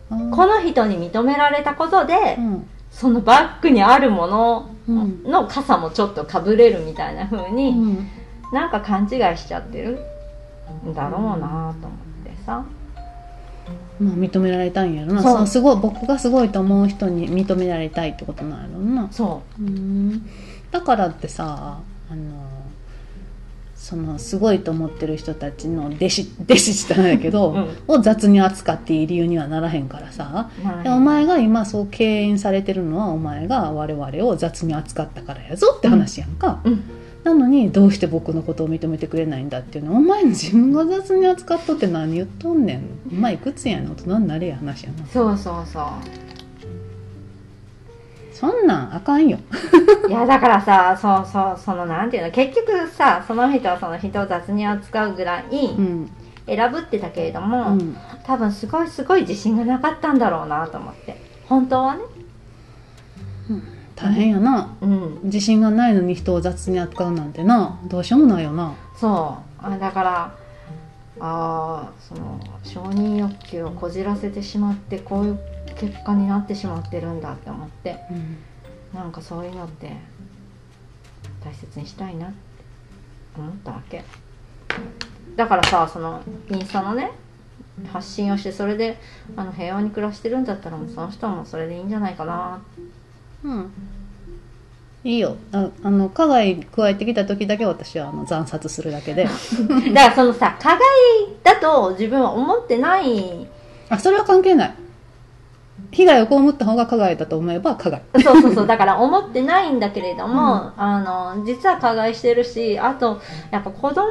[0.08, 2.66] この人に認められたことで、うん。
[2.90, 5.22] そのバッグにあるものうん。
[5.22, 8.08] の傘もちょっとかぶれるみたいな風に、うん。
[8.52, 10.00] なんか勘違いしちゃってる
[10.84, 12.64] んだろうなと思ってさ、
[14.00, 15.22] まあ認められたいんやろな。
[15.22, 15.36] そう。
[15.38, 19.08] そうすごい僕がすごいと思う人に認められたいってことなんやろな。
[19.10, 19.62] そう。
[19.62, 20.28] ん。
[20.70, 21.78] だからってさ
[22.10, 22.46] あの
[23.74, 27.68] そのすごいと思ってる人たちの弟子弟子したんやけど、うん。
[27.88, 30.50] を雑に扱っていい理由にはならへんからさ。
[30.82, 36.84] でお前が今そう敬遠されてるのはお前が我々を雑に扱ったからやぞって話やんか、うん
[37.26, 39.96] なのにどうして僕のことを認めてくれないんだっていうの。
[39.96, 42.84] お前の自分が雑に扱っとって何言っとんねん。
[43.10, 45.04] お前いくつやねん大人になれや話やな。
[45.06, 45.84] そうそうそう。
[48.32, 49.38] そんなんあかんよ。
[50.08, 52.30] いやだからさそうそうそのなんていうの。
[52.30, 56.10] 結局さその人はその人を雑に扱うぐらいうん。
[56.46, 57.96] 選ぶってたけれども、うん。
[58.24, 61.20] 多分すごいすごい自信がなかったんだろうなと思って。
[61.48, 62.02] 本当はね
[63.96, 64.76] 大変やな。
[64.80, 65.20] うん。
[65.24, 67.80] 自信がないのに人を雑に扱うなんてな。
[67.86, 68.74] どうしようもないよな。
[68.94, 69.66] そう。
[69.66, 70.34] あだから
[71.18, 75.38] あーその承認欲求をこじらせてしまってこういう
[75.76, 78.36] 結果になってしまってるんだって思ってうん。
[78.98, 79.96] なんかそういうのって
[81.42, 82.36] 大切にしたいなって
[83.36, 84.04] 思ったわけ。
[85.36, 87.12] だからさそのインスタのね
[87.92, 88.98] 発信をしてそれで
[89.36, 92.62] あの平和に暮らしてるんだったらもうその人もそれでいいんじゃないかな
[93.46, 93.72] うん。
[95.04, 95.36] いいよ。
[95.52, 99.24] ああの加害加えてきた時だけ私はあの惨殺するだけで。
[99.94, 100.80] だからそのさ加害
[101.44, 103.46] だと自分は思ってない。
[103.88, 104.74] あそれは関係ない。
[105.92, 108.02] 被害を被った方が加害だと思えば加害。
[108.20, 108.66] そうそうそう。
[108.66, 111.00] だから思ってないんだけれども、あ
[111.36, 113.20] の実は加害してるしあと
[113.52, 114.06] やっぱ子供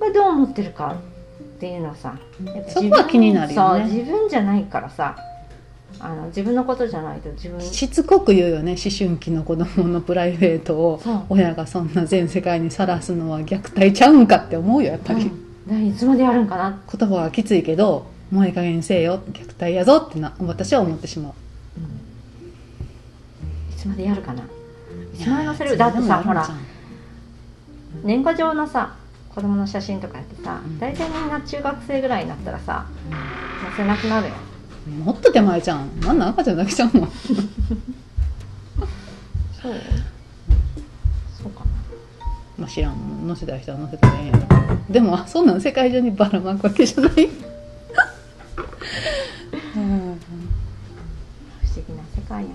[0.00, 0.94] がどう思ってるか
[1.56, 2.14] っていうのはさ
[2.68, 3.84] そこは気になるよね。
[3.84, 5.14] そう自分じゃないからさ
[6.00, 7.60] あの自分のことじゃないと自分。
[7.60, 15.30] しつこく言うよね思春期の子供のプライベートを親がそんな全世界にさらすのは虐待ちゃうんかって思うよやっぱり、
[15.68, 15.86] うん。
[15.88, 21.32] いつまでやるんかな、言葉がきついけどもういい加減にせえよ虐待やぞってな私は思ってしまう。
[23.72, 24.42] いつまでやるかな。
[24.42, 24.46] い
[25.16, 25.76] つまで載せる。
[25.76, 26.48] だってさほら。
[28.04, 28.96] 年賀状のさ
[29.34, 30.78] 子供の写真とかやってさうん。
[30.78, 32.86] 大体みんな中学生ぐらいになったらさ
[33.76, 34.34] 載せなくなるよ
[34.88, 36.00] もっと手前じゃん。
[36.00, 36.90] なんなん赤ちゃんだけちゃう。
[36.92, 37.06] の
[39.60, 39.74] そう。
[41.42, 41.70] そうかな。
[42.58, 43.24] まあ知らん。
[43.26, 44.46] 載せたい人は載せたらええんやろ。
[44.90, 47.12] でもあそんなん世界中にばらまくわけじゃない。
[49.76, 50.20] うん。
[51.60, 52.54] 不思議な世界やな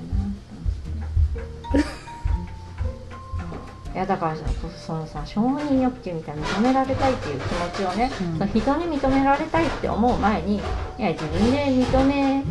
[3.94, 4.42] いやだからさ
[4.86, 8.40] そのさ承認欲求みたいな認められたいっていう気持ちをね、うん。
[8.40, 10.60] その人に認められたいって思う前にい
[10.98, 12.44] や自分で認め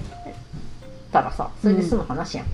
[1.11, 2.45] たらさそれで済む話や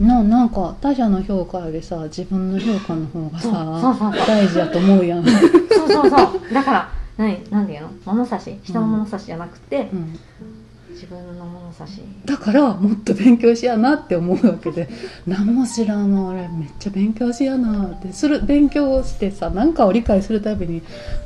[0.00, 6.16] ん、ななんか他者の評価よりさ自分の評価の方がさ大事やと思うやん、そうそうそ
[6.50, 6.54] う。
[6.54, 7.90] だから何何て言うの？
[8.06, 8.58] 物差し。
[8.62, 10.18] 人の物差しじゃなくて、うん
[10.96, 12.00] 自分の物差し。
[12.24, 14.88] だからもっと勉強しやなって思うわけで。
[15.28, 20.82] 何も知らんの俺めっちゃ勉強しやなってする勉強をしてさ何かを理解するたびに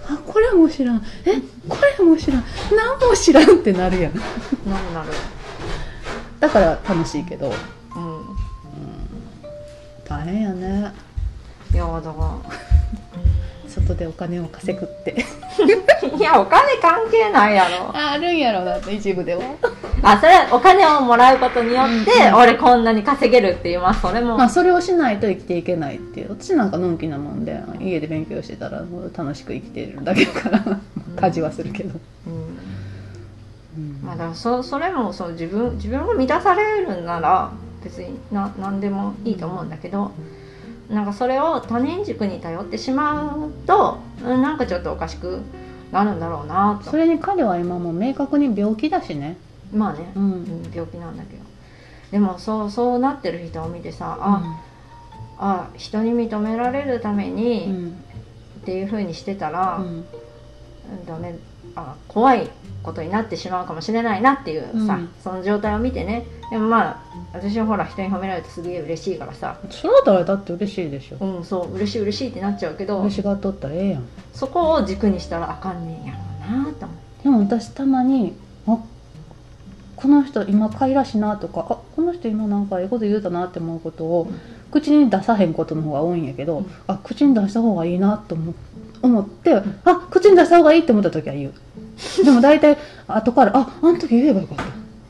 [0.08, 1.02] あこれも知らん。
[1.24, 2.44] えこれも知らん。
[2.76, 4.14] 何も知らんってなるやん。
[4.14, 5.10] なるなる。
[6.40, 7.46] だから楽しいけど。
[7.46, 7.54] うん。
[10.04, 10.92] 大変やね。
[11.72, 12.69] いやだか
[13.70, 15.12] 外でお金を稼ぐって。
[15.12, 17.90] ら いやお金関係ないやろ。
[17.94, 19.42] あるんやろだって一部では。
[20.02, 26.30] あそれはお金をもらうことによって、俺こんなに稼げるっていうまあそれも、まあそれをしないと生きていけないっていう。
[26.30, 30.80] 私なんかのんきなもんで家で勉強してたらもう楽しく生きてるだけだから。
[31.20, 32.32] 家事はするけど、うん。
[32.32, 34.00] うん。
[34.02, 37.50] まあ、だからそそれもそう自分自分が満たされるなら
[37.84, 40.12] 別にな何でもいいと思うんだけど
[40.90, 45.40] なんかそれを他人軸に頼ってしまうとうんなんかちょっとおかしく
[45.92, 46.90] なるんだろうなと。
[46.90, 49.36] それに彼は今もう明確に病気だしね。
[49.72, 51.42] まあね、ううんん、病気なんだけど。
[52.10, 54.58] でもそうそうなってる人を見てさあ、
[55.38, 58.04] あ人に認められるためうにん。
[58.60, 59.84] っていう風にしてたら、うん。
[59.84, 59.88] う
[61.02, 61.36] んダメ
[61.76, 62.50] あ怖い
[62.82, 65.08] ことになってしまうかもしれないなっていうさ、うん。
[65.22, 66.24] その状態を見てね。
[66.50, 69.58] でもまあ私はほら人に褒められてすげえ嬉しいからさ。
[69.70, 71.24] それだったらだって嬉しいでしょ。
[71.24, 74.04] うんそう嬉しい嬉しいってなっちゃうけど嬉しがっとったらええやん。
[74.32, 76.18] そこを軸にしたらあかんねんやろ
[76.58, 77.22] うなと思って。
[77.24, 78.34] でも私たまに
[78.66, 78.78] あ
[79.96, 81.64] この人今かいらしなとかあ
[81.94, 84.30] この人今なんかええこと言うたなって思うことを
[84.70, 86.66] 口に出さへんことの方が多いんやけど、うん。
[86.86, 88.54] あ口に出した方がいいなと思
[89.02, 91.52] 思って、あ口に出した方がいいって思った時は言う
[92.24, 94.62] でも大体後からああの時言えばよかった。
[94.62, 94.66] あ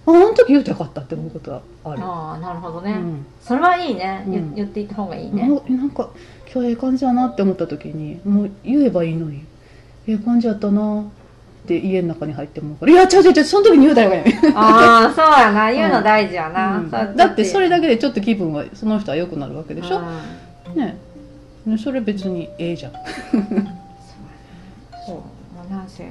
[0.07, 3.27] あの時言うてよかったって思うことはある、ああなるほどね、うん。
[3.41, 4.55] それはいいね、言うん。
[4.55, 6.09] 言っていった方がいいね、ななんか
[6.53, 9.45] 今日ええ感じやなって思った時にもう言えばいいのに
[10.09, 11.05] ええ感じやったなっ
[11.67, 14.25] て家の中に入ってもいや違う違う違うその時に言うたらよ
[14.55, 15.71] ああそうやな。
[15.71, 16.91] 言うの大事やな、うん。
[16.91, 20.81] だってそれだけでちょっと気分はその人は良くなるわけでしょ、うん。
[20.81, 20.97] ね。
[21.67, 22.93] ねそれ別にええじゃん。
[25.07, 25.23] そ
[25.69, 26.11] うなんせ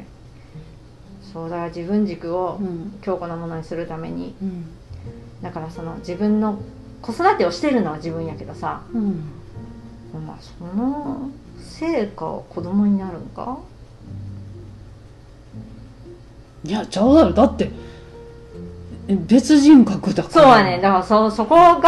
[1.31, 2.99] そうだから自分軸をうん。
[3.01, 4.35] 強固なものにするために。
[4.41, 4.65] うん。
[5.41, 6.59] だからその自分の
[7.01, 8.81] 子育てをしてるのは自分やけどさ。
[8.93, 9.23] うん。
[10.25, 13.59] まあその成果は子供になるんか？
[16.65, 17.31] いやちゃうだろ。
[17.33, 17.71] だって
[19.07, 20.33] え別人格だから。
[20.33, 21.79] そうやねだからそそこが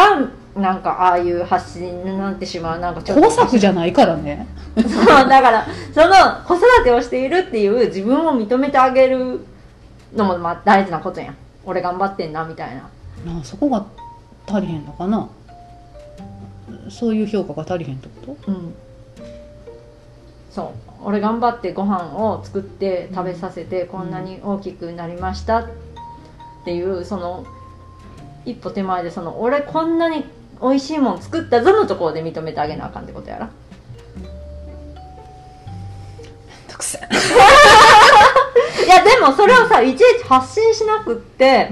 [0.54, 4.46] なんかああいう発信になってしまうなんかちょっと工作じゃないからね。
[4.76, 6.14] そうだからその
[6.46, 9.40] 子育てをしているっていう自分を認めてあげる
[10.14, 11.36] のもまあ大事なことやん。
[11.64, 12.82] 俺頑張ってんなみたいな。
[13.32, 13.86] なあそこが
[14.46, 15.28] 足りへんのかな。
[16.90, 18.74] そういう評価が足りへんってこうん。
[20.50, 20.92] そう。
[21.04, 25.68] 俺頑張ってご飯を作って食べさせてこんなに大きくなりましたっ
[26.64, 27.44] ていうその
[28.44, 30.24] 一歩手前でその俺こんなに
[30.62, 33.48] 美味しいもん作ったぞのところで認めてあげなあかんってことやろ。
[36.68, 37.02] とくせん、
[38.86, 41.70] いやでもそれをさいちいち発信しなくって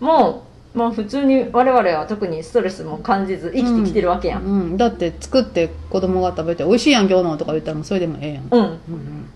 [0.00, 0.42] も
[0.74, 4.42] うもう普通に我々は特にストレスも感じず生きてきてるわけやん。
[4.42, 9.30] うん、だって作って子供が食べて「美味しいやん今日の」とか言ったらもうそれでもええやん、うん、うんうん、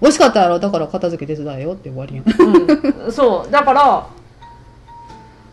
[0.00, 2.24] 美味しかったやろだから片付け手伝えよって終わりやん。
[3.06, 3.50] うん、そう。
[3.50, 4.06] だから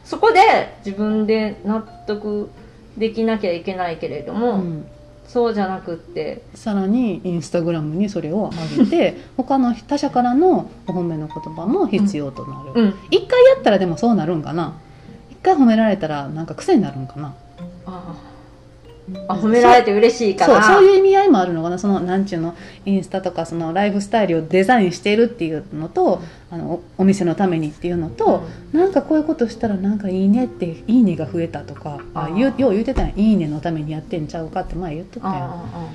[0.03, 2.49] そこで自分で納得
[2.97, 4.85] できなきゃいけないけれども、うん。
[5.27, 6.41] そうじゃなくって。
[6.55, 12.93] さらにインスタグラムにそれを上げて他の他者からのお褒めの言葉も必要となる、うん。
[13.11, 14.73] 一回やったらでもそうなるんかな。
[15.29, 17.33] 一回褒められたらなんか癖になるんかな。
[17.85, 18.30] ああ
[19.27, 20.61] 褒められて嬉しいから。
[20.61, 21.77] そうそういう意味合いもあるのかな。
[21.79, 28.43] そのなんちゅうのインスタとかそのライフスタイルをデザインしているっていうのとあのおお店のためにっていうのと、
[28.73, 33.07] なんかこういうことしたらなんかいいねっていいねが増えたとかああよう言うてたん。
[33.07, 35.35] やいいねのためにやってんちゃうかって前言ってたやん。
[35.35, 35.89] あああ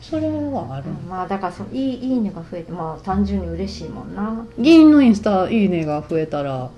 [0.00, 4.44] それはあるあまあだからそういいいいねが増えてまあ単純に嬉しいもんな。
[4.58, 6.70] 議員のインスタいいねが増えたら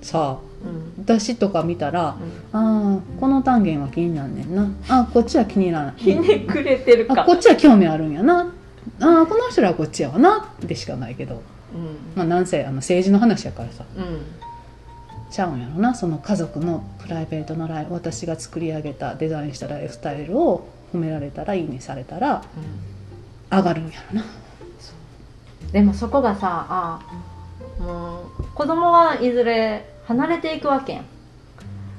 [0.00, 0.94] さうん。
[0.98, 2.16] 私とか見たら
[2.52, 2.58] うん。
[2.58, 4.68] ああこの単元は気になんねんな。
[4.88, 5.94] あこっちは気にならない。
[5.96, 7.22] ひねくれてるか。
[7.22, 8.52] あこっちは興味あるんやな。
[9.00, 10.52] ああこの人らはこっちやわな。
[10.60, 11.42] でしかないけど、
[11.74, 11.98] うん。
[12.14, 13.84] まあ、なんせあの政治の話やからさ。
[13.96, 14.20] うん。
[15.30, 15.94] ちゃうんやろな。
[15.94, 22.44] その家族のプライベートのライフ私が作り上げたデザインしたライフスタイルを褒められたらいいねされたら
[23.50, 24.24] 上がるんやろな。
[25.72, 27.00] でもそこがさあ
[27.80, 31.00] もう子供はいずれ離れていくわけ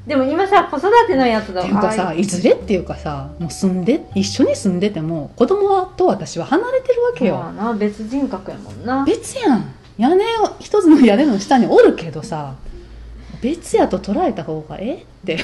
[0.07, 9.03] でも今さ子育てのやつだっていうかあさいずれっていうかさもう住んで一緒に住んでても子供と私は離れてるわけよ、まあな別人格やもんな。
[9.03, 9.73] 別やん。
[9.97, 12.55] 屋根を一つの屋根の下におるけどさ
[13.41, 15.43] 別やと捉えた方がええって。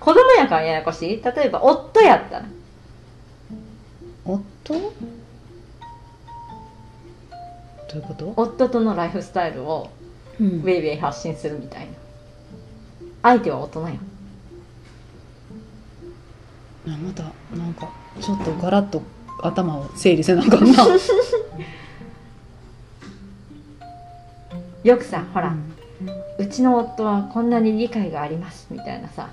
[0.00, 1.22] 子供やからややこしい。
[1.22, 2.44] 例えば夫やったら。
[4.24, 4.92] 夫？
[7.92, 9.90] どういうこと、夫とのライフスタイルを
[10.40, 10.46] うん。
[10.46, 11.92] ウェイウェイ発信するみたいな。
[13.22, 13.94] 相手は大人や
[16.84, 17.22] また
[17.56, 17.88] なんか
[18.20, 19.00] ちょっとガラッと
[19.40, 20.72] 頭を整理せなあかんな。
[24.82, 26.44] よくさほら、うん。
[26.44, 29.28] うちの夫はこんなに理解がありますみたいなさ。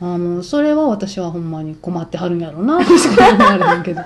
[0.00, 2.84] あもうそれは私はほんまに困ってはるんやろな。
[2.84, 4.02] しか言われへんけど。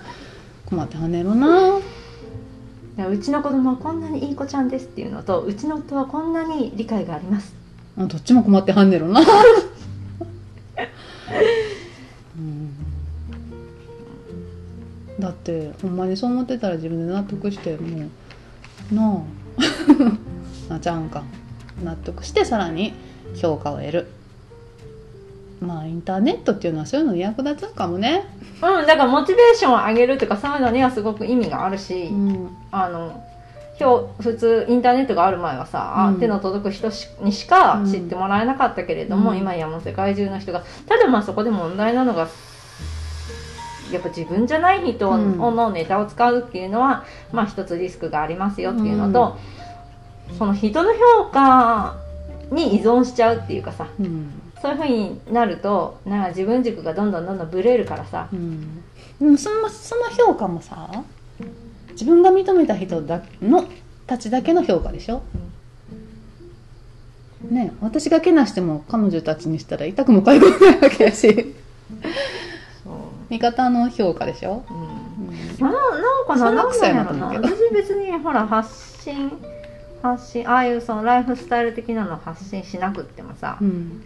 [0.66, 1.78] 困ってはんねやろな
[2.98, 7.54] うちの子供はこんなにいい子ちゃんですっていうのとうちの夫はこんなに理解があります。
[7.96, 9.20] あどっちも困ってはんねやろな、
[12.38, 12.72] うん、
[15.18, 18.08] だってほんまにそう思ってたら自分で納得しても
[18.92, 19.22] うなあ。
[20.74, 21.24] なちゃんか。
[21.84, 22.92] 納得してさらに
[23.34, 24.06] 評価を得る
[25.60, 28.24] まあインターネットっていうのはそういうのに役立つんかもね、
[28.62, 32.56] うんだからモチベーションを上げるとかそういうのにはすごく意味があるし、うん。
[32.70, 33.22] あの
[33.78, 36.20] 今日普通インターネットがある前はさ、うん。
[36.20, 39.38] 手の届く人しにしか知ってもらえなかったけれども、うん。
[39.38, 40.64] 今やもう世界中の人が。
[40.86, 42.28] ただまあそこで問題なのが
[43.90, 45.38] やっぱ自分じゃない人うん。
[45.38, 49.38] のネタを使うっていうのは、まあ一つリスクがありますよっていうのと、
[50.38, 51.96] その人の評価
[52.50, 53.86] に依存しちゃうっていうかさ。
[53.98, 58.28] うんそういうふうになるとなんか自分軸がどんどんどんどんブレるからさ。
[58.32, 58.82] うん、
[59.18, 61.04] でもそのその評価もさ
[61.92, 63.64] 自分が認めた人だの
[64.06, 65.22] たちだけの評価でしょ、
[67.48, 71.54] ね私がけなしても彼女たちにしたら痛くも痒くもないわけやし。
[72.84, 72.94] そう。
[73.30, 75.26] 味方の評価でしょ、うん。
[75.26, 75.58] うん。
[75.58, 79.32] ななんかなななん臭いなんやろな私別にほら発信
[80.02, 84.02] 発信ああいうそのライフスタイル的なの発信しなくってもさ、うん、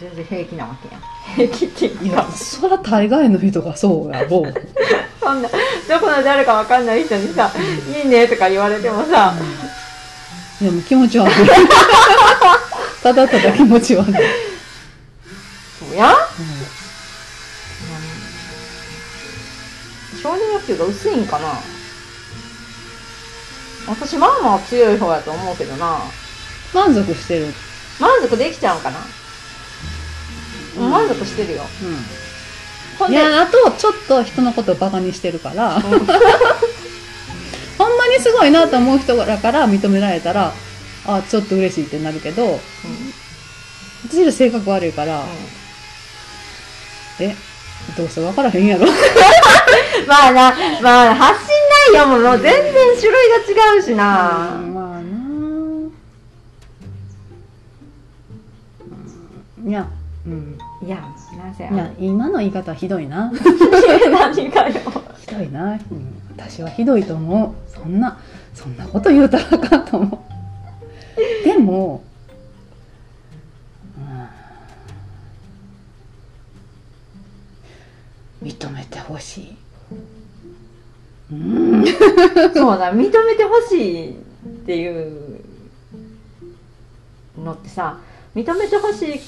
[0.00, 1.02] 全然平気なわけやん。
[1.36, 2.32] 平気っていいうやか。
[2.32, 4.40] そら大概の人がそうやろ。
[4.40, 4.54] う、
[5.20, 5.56] そんなど
[6.00, 7.52] この誰かわかんない人にさ
[7.94, 9.34] 「いいね」とか言われてもさ。
[10.60, 11.32] でも気持ち悪い。
[13.02, 14.12] ただただ気持ち悪い。
[14.12, 16.10] うや？
[16.12, 16.14] ん、
[20.22, 21.48] 承認欲求が薄いんかな？
[23.86, 25.98] 私まあまあ強い方やと思うけどな。
[26.72, 27.52] 満足してる、
[27.98, 29.04] 満足できちゃうんかな、うん
[30.76, 31.62] 満足してるよ。
[32.98, 33.10] ほうん。
[33.10, 35.96] ん、いでやあとちょっと人のことをバカにしてるから、う んほん
[37.96, 40.52] まにすごいなと思う人だから認められたら
[41.06, 42.60] あちょっと嬉しいってなるけど
[44.06, 45.24] 私ら性格悪いから、
[47.20, 47.34] え
[47.96, 48.86] どうせ分からへんやろ。
[50.06, 51.48] まあな、まあ発信
[51.92, 54.58] 内容ももう全然種類が違うしな。
[54.58, 55.00] うんまあな。
[59.60, 59.68] うん。
[59.68, 59.86] いや、
[60.30, 61.02] うん、いや、
[61.36, 63.32] なぜいや今の言い方はひどいな。
[64.12, 64.74] 何かよ。
[65.18, 67.50] ひどいな、うん、私はひどいと思う。
[67.68, 68.16] そんな
[68.54, 70.24] そんなこと言うたらあかんと思
[71.42, 71.44] う。
[71.44, 72.04] でも、
[78.40, 79.56] うん、認めてほしい。
[81.32, 81.84] うん。
[82.54, 84.14] そうだ、認めてほしいっ
[84.64, 85.40] ていう
[87.36, 87.98] のってさ、
[88.36, 89.18] 認めてほしい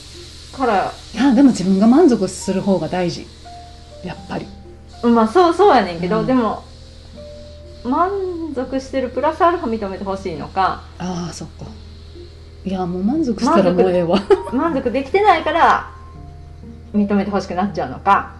[0.53, 3.27] から、いやでも自分が満足する方が大事。
[4.05, 4.47] やっぱり。
[5.03, 6.27] まあそうそうやねんけど、うん。
[6.27, 6.62] でも、
[7.85, 8.11] 満
[8.55, 11.67] 足してるプラスアルファ認めてほしいのか、ああそっか。
[12.65, 14.19] いやもう満足したらもうええわ。
[14.53, 15.91] 満足できてないから、
[16.95, 18.33] 認めてほしくなっちゃうのか、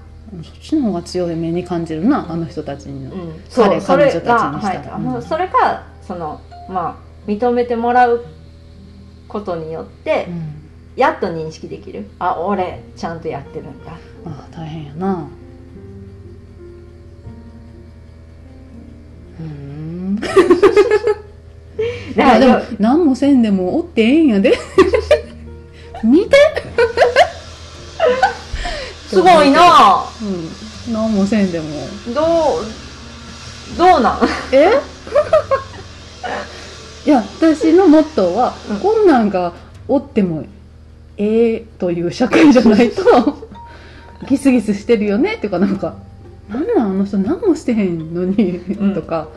[0.43, 4.97] そっちの方が強い目に感じるなあの人たちにの、うん、そう彼それ彼女たちが、にしたら。
[4.97, 5.03] はい。
[5.03, 5.23] うん。
[5.23, 8.25] それかそのまあ認めてもらう
[9.29, 10.62] ことによって、うん
[10.95, 12.09] やっと認識できる？
[12.19, 13.93] あ俺ちゃんとやってるんだ。
[13.93, 15.29] ああ大変やな。
[19.41, 20.17] うーん。
[20.17, 20.29] だ
[22.15, 24.59] いやでも何もせんでもおってええんやで。
[26.05, 26.37] 見て。
[29.09, 30.05] すごいな。
[30.21, 30.25] う
[30.91, 30.93] ん。
[30.93, 31.69] 何もせんでも。
[32.15, 32.21] ど
[32.61, 34.19] うどうなん？
[34.53, 34.73] え？
[37.07, 38.81] いや私のモットーは、うん。
[38.81, 39.55] こんなんが
[39.89, 40.45] おっても
[41.17, 43.03] ええという社会じゃないと
[44.29, 45.95] ギスギスしてるよねっていうかなんか
[46.49, 48.95] なんなんあの人何もしてへんのに、うん。
[48.95, 49.29] とか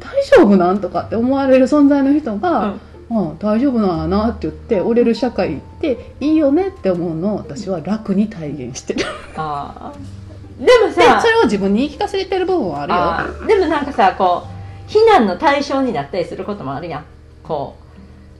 [0.00, 2.74] 大丈夫なんとかって思われる存在の人が、あ
[3.10, 9.00] あ大丈夫なんやなって言って折れる社会っていいよねって思うのを私は楽に体現してる。
[9.00, 10.22] であー。
[10.62, 13.46] でもさそれを自分に言い聞かせてる部分はあるよ。
[13.46, 14.48] でもなんかさこう
[14.86, 17.04] 非難の対象になったりすることもあるやん。
[17.42, 17.81] こう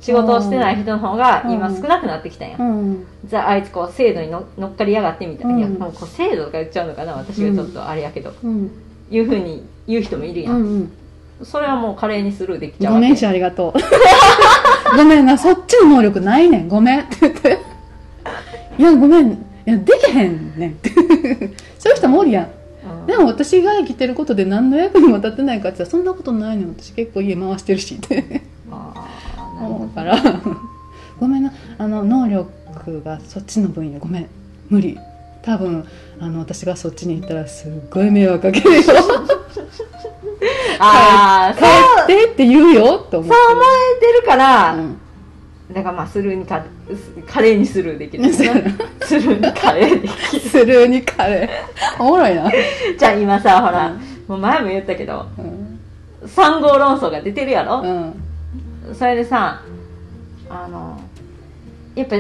[0.03, 2.59] 仕事をしてない人の方が今うん少なくなってきたや。
[2.59, 3.07] ん、うん。
[3.25, 5.59] じゃああいつこう制度にの乗っかりやがってみたいな、うん。
[5.61, 7.13] いやもうこう制度とか言っちゃうのかな。
[7.13, 8.71] 私がちょっとあれやけど、うん。
[9.11, 10.93] いうふうに言う人もいるや、うんん。
[11.45, 13.75] それはもう華麗にスルーできちゃうごめんしありがと
[14.93, 16.69] うごめんなそっちの能力ないねん。
[16.69, 17.01] ごめん。
[17.01, 17.59] って言って
[18.79, 19.33] いやごめん。
[19.33, 19.37] い
[19.67, 20.91] やできへんねんって。
[21.79, 22.51] そういう人もおるやん。
[23.01, 23.07] うん。
[23.07, 28.43] でも私が生きてることで何の役にも立ってないかってそんなことないねん私結構家回してるしって
[29.67, 30.17] 思うから。
[31.19, 31.53] ごめんな。
[31.79, 33.99] あの能力がそっちの分野。
[33.99, 34.29] ごめん。
[34.69, 34.99] 無理。
[35.43, 35.85] 多分
[36.21, 38.83] あの私がそっちに行ったらすっごい迷惑かけるよ。
[40.79, 41.59] ああ
[42.07, 43.05] 帰ってって言うよ。
[43.07, 43.35] って思って。
[43.35, 43.63] そう思
[43.99, 44.99] えてるから、うん。
[45.73, 46.65] だからまあスルーにか
[47.27, 48.33] 華麗にスルーできる。
[48.33, 48.61] そうやな
[49.01, 50.49] スルーに華麗できる。
[50.49, 52.03] スルーにカレー。
[52.03, 52.51] おもろいな、
[52.99, 54.01] じゃあ今さほら、うん。
[54.29, 55.79] もう前も言ったけどうん。
[56.27, 58.15] 三号論争が出てるやろ、うん
[58.95, 59.63] それでさ
[60.51, 61.01] あの
[61.95, 62.17] やっぱ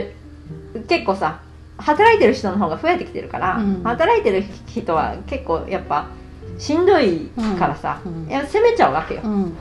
[0.89, 1.41] 結構さ
[1.79, 3.83] 働いてる人の方が増えてきてるから、うん。
[3.83, 6.09] 働いてる人は結構やっぱ
[6.59, 8.25] しんどいからさ、うん。
[8.25, 8.29] うん。
[8.29, 9.53] いや責めちゃうわけよ、うん。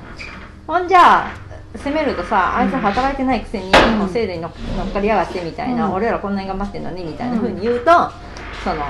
[0.68, 1.32] ほんじゃあ
[1.76, 4.52] 責めるとさあいつうん働いてないくせに、んもう制度に乗っ
[4.92, 5.94] かりやがってみたいな、うん。
[5.94, 7.92] 俺らこんなに頑張ってんのにみたいなふうに言うと、
[8.64, 8.86] その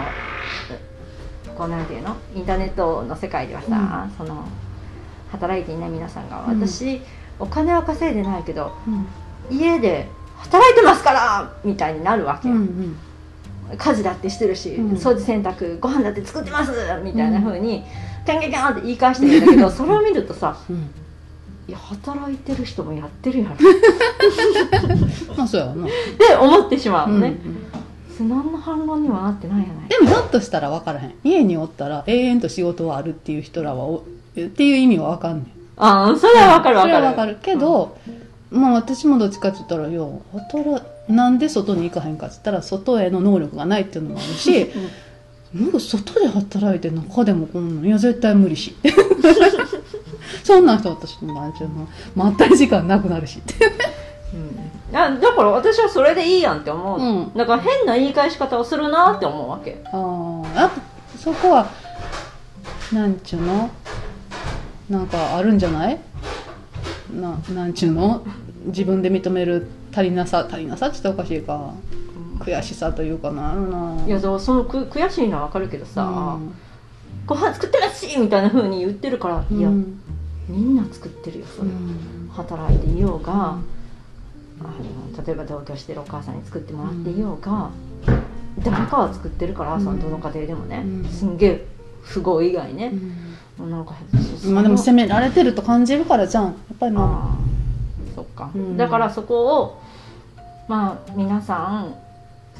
[1.56, 2.16] こうなんていうの？
[2.36, 4.46] インターネットの世界ではさ、その
[5.32, 6.60] 働いていない皆さんが、うん。
[6.60, 7.02] 私
[7.42, 9.08] お金は稼いでないけどうん。
[9.58, 12.48] 家で働いてますからみたいになるわけ。
[12.48, 12.96] よ、うん。
[13.78, 14.96] 家事だってしてるし、うん。
[14.96, 16.72] 掃除洗濯ご飯だって作ってます
[17.04, 17.84] みたいなふうに、
[18.26, 20.90] キャンキャンキャンって言い返してるんだけどそれを見るとさうん。
[21.68, 23.56] いや働いてる人もやってるやろ。
[25.36, 25.88] まあそうやわな、っ
[26.18, 27.38] て思ってしまううんのね、
[28.16, 31.14] それ何の反論にはなってないやないでもだとしたら分からへん。
[31.24, 34.04] 家におったら永遠と仕事はあるっていう人らはおっ
[34.40, 36.94] ていう意味は分かんねんああそれはわかるわかる。
[36.94, 37.38] それは分かる。
[37.42, 37.98] けど、
[38.52, 40.02] まあ私もどっちかって言ったらいや
[40.52, 44.72] 働なんで外に行かへんかって言ったら外への能力がないっていうのもあるし
[45.54, 47.86] もう外で働いて中でもこんなん。
[47.86, 48.76] いや絶対無理し。
[50.44, 53.40] そんな人私なんちゅうのまったり時間なくなるし。
[53.40, 53.56] って
[54.34, 54.38] う
[54.94, 54.98] ん。
[54.98, 57.34] あだから私はそれでいいやんって思う、うん。
[57.36, 59.82] だから変な言い返し方をするなって思うわけ。
[59.92, 60.72] あーあ
[61.18, 61.68] そこは
[62.92, 63.70] なんちゅうの？
[64.92, 66.00] なんかあるんじゃない？
[67.14, 68.24] ななんちゅうの？
[68.66, 71.74] 自分で認める足りなさ足りなさって言ったらおかしいか。
[72.40, 73.52] 悔しさというかな。
[73.52, 76.54] あるないやそのく悔しいのは分かるけどさ、うん。
[77.26, 80.02] ご飯作ってらっしいみたいな風に言ってるから、いやうん
[80.50, 82.30] みんな作ってるよそれ、うん。
[82.34, 87.70] 働いていようが、あの例えば同居してるお母さんに作ってもらっていようが、
[88.64, 91.06] 誰かは作ってるから、うんそのどの家庭でもね、うん。
[91.06, 91.66] すんげえ
[92.12, 92.92] 富豪以外ね、
[93.68, 93.96] なんか
[94.46, 96.46] まあでもせ責められてると感じるからじゃん。
[96.46, 98.12] やっぱりまあ。
[98.12, 98.78] ーそっか、うん。
[98.78, 99.82] だからそこを
[100.68, 101.96] まあ皆さん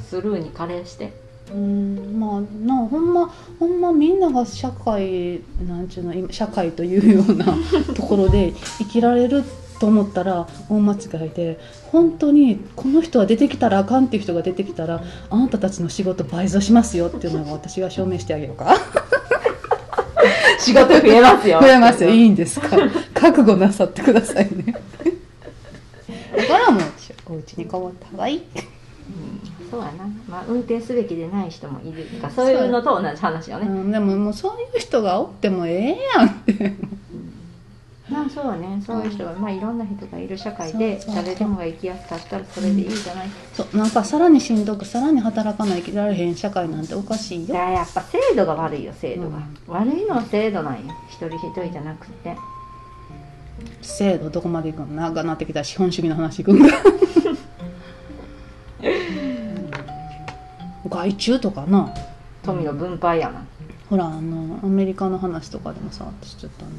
[0.08, 1.12] スルーに加齢して。
[1.50, 3.28] あうんまあなほんま
[3.58, 7.46] ほんまみんなが社会なんちゅうの今社会というような
[7.94, 9.42] ところで生きられる
[9.82, 11.58] と思ったら大間違いで
[11.90, 18.76] 本当にこの人は出てきたらあかんっていう人が出てきたらあなたたちの仕事倍増しますよっていうのが私が証明してあげようか
[20.58, 21.60] 仕事増えますよ。
[21.60, 22.10] 増えますよ。
[22.10, 22.76] いいんですか？
[23.14, 24.74] 覚悟なさってくださいね。
[26.36, 26.82] だからもう
[27.30, 28.42] お家にこもった方がいい。
[29.70, 32.04] そうやな、まあ、運転すべきでない人もいる。
[32.20, 36.74] かそういうのと同じ話よね、うん、でももうそういう人がおってもええやんって
[38.12, 38.82] まあそうだね。
[38.84, 43.76] そういう人が、まあいろんな人がいる社会で誰でもが生きやすかったらそれでいいじゃない、そう。
[43.76, 47.54] なんかさらにしんどくさらに働かないきられへん社会なんておかしいよ。
[47.54, 50.94] だやっぱ制度が悪いよ制度が、悪いのは制度なんよ。
[51.08, 52.36] 一人一人じゃなくて。
[53.80, 54.86] 制度どこまでいくの？
[54.86, 56.68] 長なってきたら資本主義の話いくんだ。
[60.88, 61.92] 外注とかな。
[62.42, 63.46] 富の分配やな、
[63.88, 66.74] ほらあのアメリカの話とかでもさ私ちょっとあの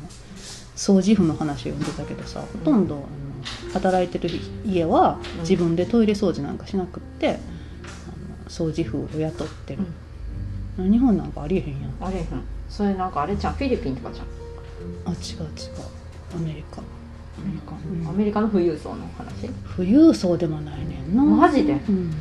[0.76, 5.42] 掃除婦の話を読んでたけどさほとんどあの働いてる家はうん。
[5.42, 7.38] 自分でトイレ掃除なんかしなくって、あの
[8.50, 9.84] 掃除婦を雇ってる、
[10.78, 11.94] 日本なんかありえへんやん。
[12.00, 12.26] あれへん。
[12.70, 14.26] それなんかあれちゃんフィリピンとかじゃん
[15.06, 15.50] あ違う違う。
[16.36, 16.82] アメリカ。
[16.82, 16.82] ア
[17.46, 18.08] メリカ,、うん。
[18.08, 19.50] アメリカの富裕層の話？
[19.76, 21.24] 富裕層でもないねんな。
[21.24, 21.74] マジで？
[21.74, 22.12] うん。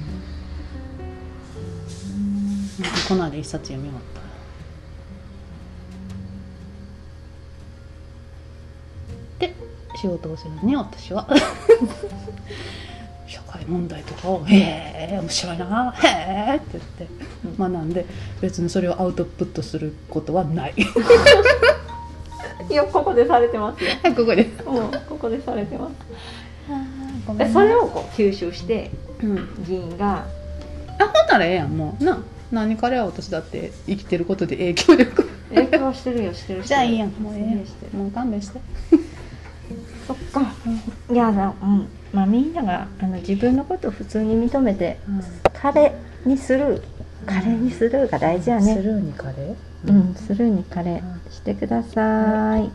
[3.08, 4.02] この間一冊読み終わっ
[10.02, 11.28] 仕事をするのに私は。
[13.28, 17.06] 社会問題とかを「へえ面白いなへえ」って言って。
[17.58, 17.90] 学ん。
[17.90, 18.04] で
[18.40, 20.74] 別にそれをアウトプットすることはない。
[22.68, 23.90] いやここでされてますよ。
[24.14, 24.50] ここで。
[24.66, 27.38] もうここでされてます。
[27.38, 28.90] でそれをこう吸収して
[29.22, 29.48] うん。
[29.64, 30.24] 議員が
[30.98, 32.04] あほんならええやんもう。
[32.04, 32.18] な
[32.50, 36.62] 何からや私だって生きてることで影響力影響してるよしてるしてる。
[36.64, 38.60] じゃあいいやんもうええもう勘弁して
[40.06, 40.52] そっか。
[41.10, 41.88] いやだうん。
[42.12, 44.98] まあみんながあの自分のことを普通に認めて
[45.54, 45.92] 彼
[46.26, 46.82] にする
[47.26, 48.74] 彼にするが大事やね。
[48.76, 49.54] スルーにカレー
[49.88, 52.70] うんスルーに彼してください